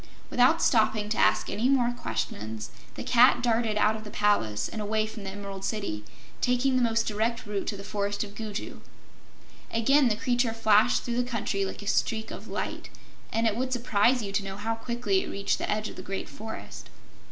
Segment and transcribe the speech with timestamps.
[0.31, 4.81] Without stopping to ask any more questions the Cat darted out of the palace and
[4.81, 6.03] away from the Emerald City,
[6.41, 8.81] taking the most direct route to the Forest of Gugu.
[9.71, 12.89] Again the creature flashed through the country like a streak of light,
[13.31, 16.01] and it would surprise you to know how quickly it reached the edge of the
[16.01, 16.89] Great Forest.